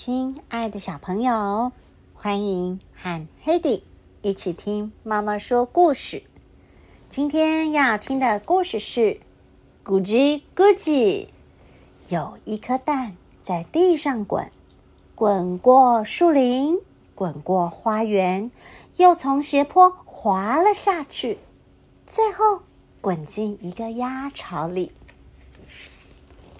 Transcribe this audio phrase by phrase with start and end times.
[0.00, 1.72] 亲爱的小朋友，
[2.14, 3.82] 欢迎和 Hedy
[4.22, 6.22] 一起听妈妈说故事。
[7.10, 9.00] 今天要听的故事是
[9.84, 11.26] 《咕叽咕叽》。
[12.06, 14.52] 有一颗蛋在地上滚，
[15.16, 16.78] 滚过树林，
[17.16, 18.52] 滚过花园，
[18.98, 21.40] 又从斜坡滑了下去，
[22.06, 22.62] 最后
[23.00, 24.92] 滚进一个鸭巢里。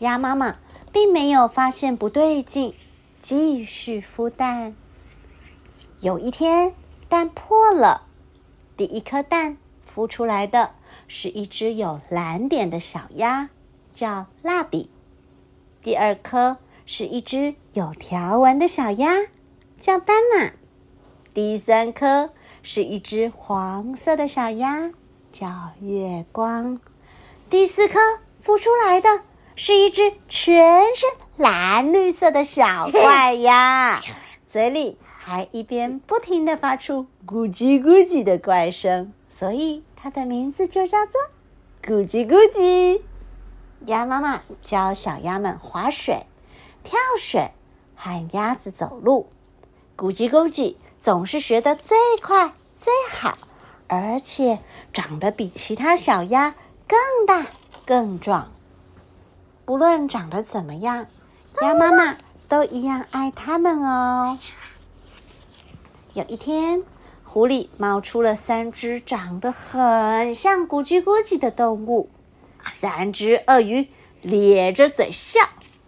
[0.00, 0.56] 鸭妈妈
[0.92, 2.74] 并没有发现不对劲。
[3.28, 4.74] 继续孵蛋。
[6.00, 6.72] 有一天，
[7.10, 8.06] 蛋破了，
[8.74, 9.58] 第一颗蛋
[9.94, 10.70] 孵出来的
[11.08, 13.50] 是一只有蓝点的小鸭，
[13.92, 14.88] 叫蜡笔；
[15.82, 16.56] 第二颗
[16.86, 19.14] 是一只有条纹的小鸭，
[19.78, 20.52] 叫斑马；
[21.34, 22.30] 第三颗
[22.62, 24.90] 是一只黄色的小鸭，
[25.30, 26.78] 叫月光；
[27.50, 27.98] 第四颗
[28.42, 29.20] 孵出来的
[29.54, 31.27] 是一只全身。
[31.38, 34.00] 蓝绿色的小怪鸭，
[34.44, 41.20] 嘴里还一边不停的发出咕叽咕叽的怪声，所以它的名字就叫做
[41.80, 43.02] 咕叽咕叽。
[43.86, 46.26] 鸭妈妈教小鸭们划水、
[46.82, 47.52] 跳水，
[47.94, 49.28] 和鸭子走路。
[49.96, 53.38] 咕叽咕叽总是学得最快最好，
[53.86, 54.58] 而且
[54.92, 56.56] 长得比其他小鸭
[56.88, 57.46] 更大
[57.86, 58.50] 更壮。
[59.64, 61.06] 不论长得怎么样。
[61.60, 62.16] 鸭妈妈
[62.48, 64.38] 都一样爱它们哦。
[66.14, 66.84] 有一天，
[67.24, 72.10] 湖里冒出了三只长得很像咕叽咕叽的动物。
[72.80, 73.88] 三只鳄鱼
[74.22, 75.40] 咧着嘴笑，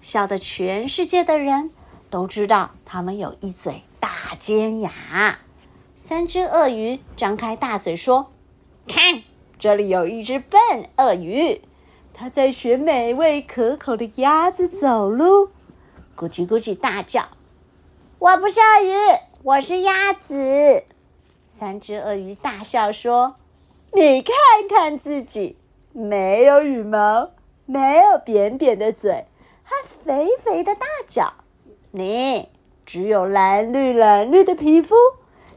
[0.00, 1.70] 笑得全世界的人
[2.10, 5.38] 都知道它们有一嘴大尖牙。
[5.96, 8.32] 三只鳄鱼张开大嘴说
[8.88, 9.22] ：“看，
[9.60, 10.60] 这里有一只笨
[10.96, 11.60] 鳄鱼。”
[12.14, 15.48] 它在学美味可口的鸭子走路，
[16.16, 17.26] 咕叽咕叽大叫
[18.20, 18.94] ：“我不是鳄鱼，
[19.42, 20.84] 我是鸭子。”
[21.48, 23.36] 三只鳄鱼大笑说
[23.92, 24.34] ：“你看
[24.68, 25.56] 看自己，
[25.92, 27.30] 没有羽毛，
[27.66, 29.26] 没有扁扁的嘴，
[29.62, 31.32] 还肥肥的大脚，
[31.90, 32.50] 你
[32.84, 34.94] 只有蓝绿蓝绿的皮肤，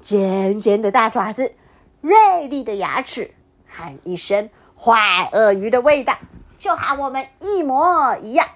[0.00, 1.54] 尖尖的大爪子，
[2.00, 3.32] 锐利的牙齿，
[3.66, 6.16] 喊一声坏鳄鱼的味道。”
[6.62, 8.46] 就和我们一模一样。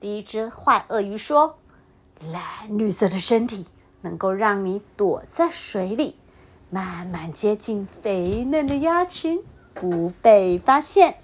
[0.00, 1.56] 第一只坏鳄鱼说
[2.32, 3.68] ：“蓝绿色的身体
[4.00, 6.16] 能够让你躲在水里，
[6.68, 9.40] 慢慢接近肥嫩的鸭群，
[9.72, 11.18] 不被发现。”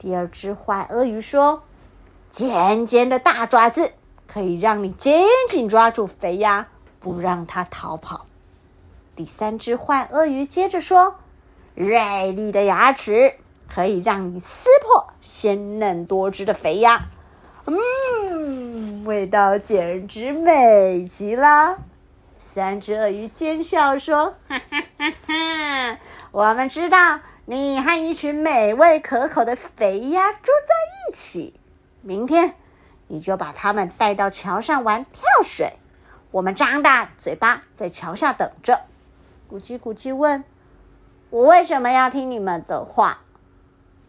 [0.00, 1.62] 第二只坏鳄鱼说
[2.32, 3.92] ：“尖尖的大爪子
[4.26, 6.66] 可以让你紧紧抓住肥鸭，
[6.98, 8.26] 不让它逃跑。”
[9.14, 11.14] 第三只坏鳄鱼接着说
[11.76, 13.36] ：“锐利的牙齿。”
[13.74, 17.06] 可以让你撕破鲜嫩多汁的肥鸭，
[17.64, 21.78] 嗯，味道简直美极了。
[22.54, 25.98] 三只鳄鱼奸笑说：“哈哈哈哈！
[26.32, 30.74] 我们知道你和一群美味可口的肥鸭住在
[31.08, 31.58] 一起，
[32.02, 32.54] 明天
[33.08, 35.72] 你就把它们带到桥上玩跳水。
[36.30, 38.80] 我们张大嘴巴在桥下等着。”
[39.50, 40.44] 咕叽咕叽问
[41.30, 43.20] ：“我为什么要听你们的话？”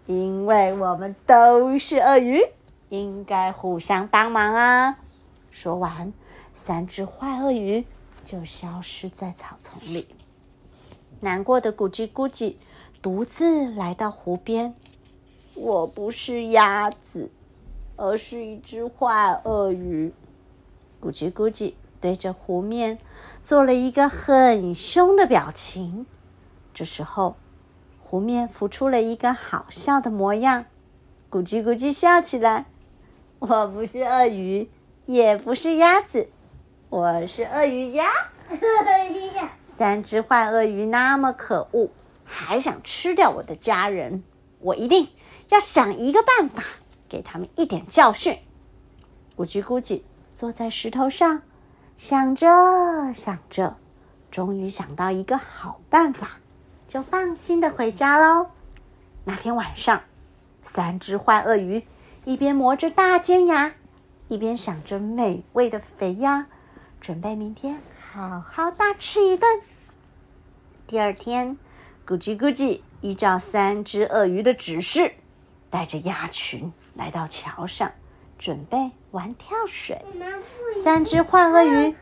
[0.05, 2.41] 因为我们都是鳄鱼，
[2.89, 4.97] 应该互相帮忙啊！
[5.49, 6.11] 说完，
[6.53, 7.85] 三只坏鳄鱼
[8.25, 10.07] 就消失在草丛里。
[11.21, 12.55] 难过的咕叽咕叽
[13.01, 14.75] 独自来到湖边。
[15.55, 17.31] 我不是鸭子，
[17.95, 20.13] 而是一只坏鳄鱼。
[21.01, 22.99] 咕叽咕叽对着湖面
[23.41, 26.05] 做了一个很凶的表情。
[26.73, 27.35] 这时候。
[28.13, 30.65] 湖面浮出了一个好笑的模样，
[31.31, 32.65] 咕叽咕叽笑起来。
[33.39, 34.69] 我不是鳄鱼，
[35.07, 36.29] 也不是鸭子，
[36.89, 38.05] 我是鳄鱼鸭。
[39.75, 41.89] 三只坏鳄鱼那么可恶，
[42.23, 44.23] 还想吃掉我的家人，
[44.59, 45.07] 我一定
[45.49, 46.63] 要想一个办法，
[47.09, 48.37] 给他们一点教训。
[49.35, 50.03] 咕叽咕叽
[50.35, 51.41] 坐在石头上，
[51.97, 53.75] 想着想着，
[54.29, 56.37] 终于想到一个好办法。
[56.93, 58.51] 就放心的回家喽。
[59.23, 60.03] 那天晚上，
[60.61, 61.83] 三只坏鳄鱼
[62.23, 63.73] 一边磨着大尖牙，
[64.27, 66.45] 一边想着美味的肥鸭，
[67.01, 67.79] 准备明天
[68.11, 69.59] 好好大吃一顿。
[70.85, 71.57] 第二天，
[72.05, 75.13] 咕叽咕叽依照三只鳄鱼的指示，
[75.71, 77.91] 带着鸭群来到桥上，
[78.37, 79.99] 准备玩跳水。
[80.83, 81.95] 三只坏鳄鱼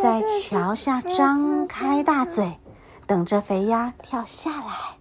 [0.00, 2.56] 在桥下张开大嘴。
[3.12, 4.96] 等着肥鸭跳下来，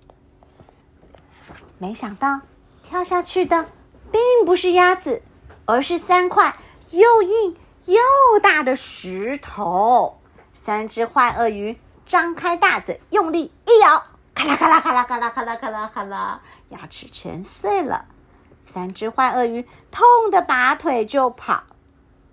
[1.77, 2.41] 没想到
[2.83, 3.69] 跳下去的
[4.11, 5.21] 并不是鸭子，
[5.63, 6.57] 而是三块
[6.89, 7.55] 又硬
[7.85, 8.01] 又
[8.41, 10.19] 大的石头。
[10.53, 14.03] 三只坏鳄鱼张开大嘴，用力一咬，
[14.35, 18.07] 咔啦咔啦咔啦咔啦咔啦咔啦咔啦，牙齿全碎了。
[18.67, 21.63] 三只坏鳄鱼痛得拔腿就跑，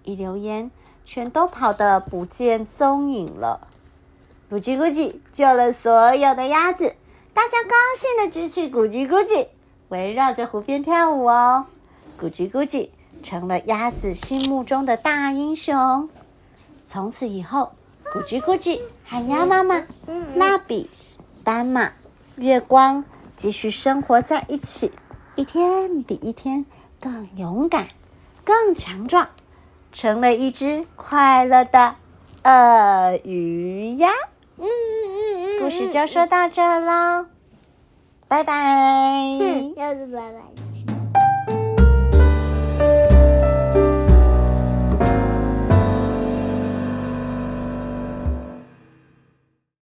[0.02, 0.72] 一溜烟，
[1.04, 3.68] 全都跑得不见踪影了。
[4.50, 6.94] 咕叽咕叽救了所有的鸭子，
[7.34, 9.48] 大家高兴的举起咕叽咕叽，
[9.90, 11.66] 围绕着湖边跳舞哦。
[12.18, 12.88] 咕叽咕叽
[13.22, 16.08] 成了鸭子心目中的大英雄。
[16.82, 17.72] 从此以后，
[18.10, 19.84] 咕叽咕叽和鸭妈妈、
[20.34, 20.88] 蜡笔、
[21.44, 21.92] 斑马、
[22.36, 23.04] 月光
[23.36, 24.90] 继续生活在一起。
[25.34, 26.64] 一天比一天
[26.98, 27.88] 更勇敢，
[28.44, 29.28] 更强壮，
[29.92, 31.96] 成了一只快乐的
[32.44, 34.08] 鳄鱼呀！
[34.58, 37.26] 嗯嗯嗯故事就说到这喽，
[38.28, 38.54] 拜拜。
[39.76, 40.67] 又是拜拜。